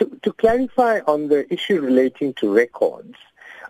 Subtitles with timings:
[0.00, 3.14] to, to clarify on the issue relating to records,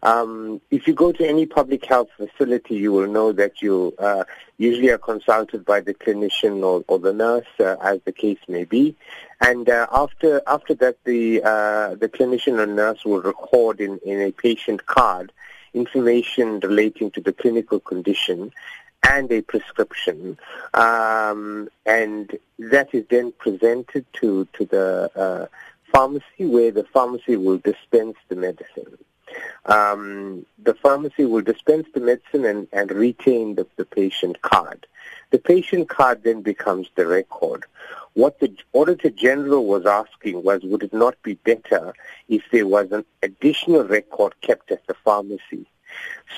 [0.03, 4.25] um, if you go to any public health facility, you will know that you uh,
[4.57, 8.65] usually are consulted by the clinician or, or the nurse, uh, as the case may
[8.65, 8.97] be.
[9.41, 14.21] And uh, after after that, the uh, the clinician or nurse will record in, in
[14.23, 15.33] a patient card
[15.75, 18.53] information relating to the clinical condition
[19.09, 20.39] and a prescription,
[20.75, 25.47] um, and that is then presented to to the uh,
[25.93, 28.99] pharmacy, where the pharmacy will dispense the medicine.
[29.67, 34.87] Um, the pharmacy will dispense the medicine and, and retain the, the patient card.
[35.31, 37.65] The patient card then becomes the record.
[38.15, 41.95] What the Auditor General was asking was, would it not be better
[42.29, 45.67] if there was an additional record kept at the pharmacy?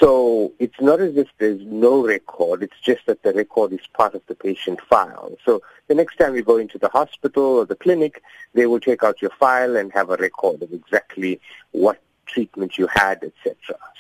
[0.01, 4.15] So it's not as if there's no record, it's just that the record is part
[4.15, 5.33] of the patient file.
[5.45, 8.23] So the next time you go into the hospital or the clinic,
[8.55, 11.41] they will take out your file and have a record of exactly
[11.73, 13.55] what treatment you had, etc.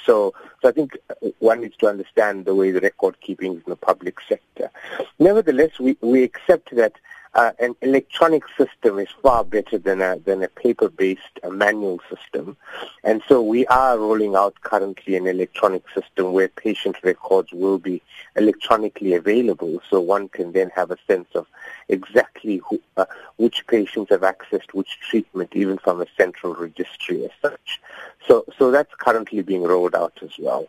[0.04, 3.62] So, so I think uh, one needs to understand the way the record keeping is
[3.66, 4.70] in the public sector.
[5.18, 6.94] Nevertheless, we, we accept that
[7.34, 12.56] uh, an electronic system is far better than a than a paper-based a manual system,
[13.04, 18.02] and so we are rolling out currently an electronic system where patient records will be
[18.36, 21.46] electronically available, so one can then have a sense of
[21.88, 23.04] exactly who, uh,
[23.42, 27.80] which patients have accessed which treatment, even from a central registry as such.
[28.28, 30.68] So, so that's currently being rolled out as well.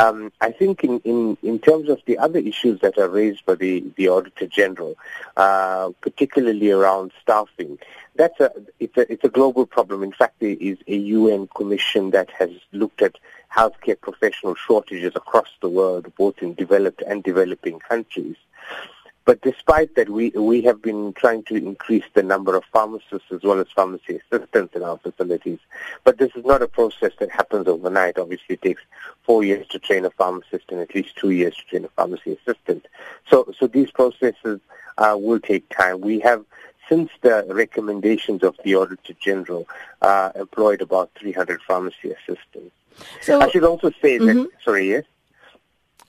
[0.00, 3.54] Um, I think in, in, in terms of the other issues that are raised by
[3.54, 4.96] the, the Auditor General,
[5.36, 7.78] uh, particularly around staffing,
[8.16, 10.02] that's a, it's, a, it's a global problem.
[10.02, 13.16] In fact, there is a UN commission that has looked at
[13.54, 18.36] healthcare professional shortages across the world, both in developed and developing countries.
[19.24, 23.42] But despite that, we, we have been trying to increase the number of pharmacists as
[23.42, 25.58] well as pharmacy assistants in our facilities.
[26.04, 28.18] But this is not a process that happens overnight.
[28.18, 28.82] Obviously, it takes
[29.24, 32.38] four years to train a pharmacist and at least two years to train a pharmacy
[32.40, 32.86] assistant.
[33.28, 34.60] So, so these processes
[34.98, 36.00] uh, will take time.
[36.00, 36.44] We have
[36.90, 39.66] since the recommendations of the Auditor General,
[40.02, 42.74] uh, employed about 300 pharmacy assistants.
[43.22, 44.42] So, I should also say mm-hmm.
[44.42, 45.04] that, sorry, yes?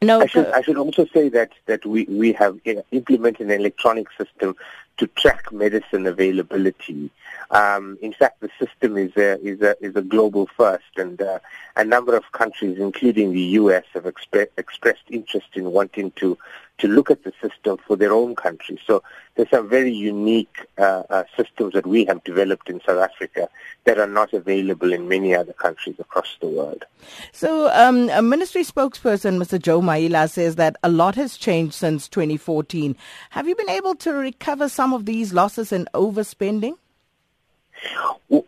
[0.02, 2.60] No, I should, I should also say that, that we, we have
[2.92, 4.56] implemented an electronic system
[4.98, 7.10] to track medicine availability.
[7.52, 11.40] Um, in fact, the system is a, is a, is a global first, and uh,
[11.76, 16.38] a number of countries, including the U.S., have expressed expressed interest in wanting to
[16.82, 18.80] to look at the system for their own country.
[18.88, 19.04] So
[19.36, 23.50] there's some very unique uh, uh, systems that we have developed in South Africa
[23.84, 26.86] that are not available in many other countries across the world.
[27.34, 29.62] So um, a ministry spokesperson, Mr.
[29.62, 32.96] Joe Maila, says that a lot has changed since 2014.
[33.30, 36.78] Have you been able to recover some of these losses and overspending?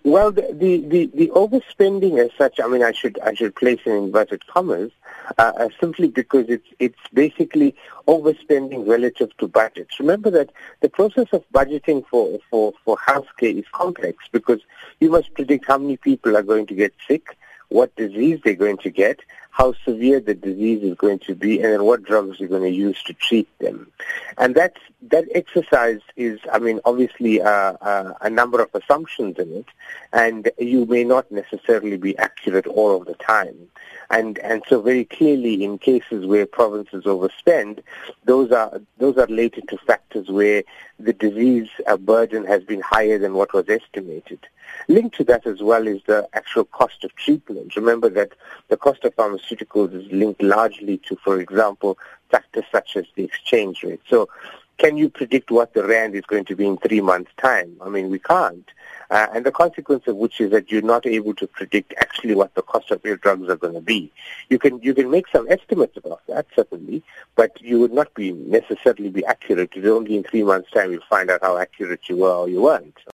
[0.04, 3.92] Well, the, the, the, overspending as such, I mean, I should I should place in
[3.94, 4.92] inverted commas,
[5.38, 7.76] uh, uh, simply because it's it's basically
[8.08, 10.00] overspending relative to budgets.
[10.00, 10.52] Remember that
[10.82, 14.62] the process of budgeting for for for healthcare is complex because
[15.00, 17.36] you must predict how many people are going to get sick,
[17.70, 19.20] what disease they're going to get,
[19.54, 22.78] how severe the disease is going to be, and then what drugs you're going to
[22.88, 23.88] use to treat them.
[24.40, 24.74] And that
[25.10, 29.68] that exercise is, I mean, obviously uh, uh, a number of assumptions in it,
[30.12, 33.70] and you may not necessarily be accurate all of the time.
[34.10, 37.84] And and so very clearly, in cases where provinces overspend,
[38.26, 40.64] those are those are related to factors where
[41.00, 44.40] the disease uh, burden has been higher than what was estimated.
[44.88, 47.76] Linked to that as well is the actual cost of treatment.
[47.76, 48.32] Remember that
[48.68, 51.98] the cost of pharmaceuticals is linked largely to, for example,
[52.30, 54.02] factors such as the exchange rate.
[54.10, 54.30] So
[54.78, 57.78] can you predict what the rand is going to be in three months' time?
[57.82, 58.68] I mean, we can't.
[59.12, 62.56] Uh, and the consequence of which is that you're not able to predict actually what
[62.56, 64.12] the cost of your drugs are going to be.
[64.50, 67.04] You can you can make some estimates about that certainly,
[67.36, 69.72] but you would not be necessarily be accurate.
[69.76, 72.62] It's Only in three months' time you'll find out how accurate you were or you
[72.64, 72.98] weren't.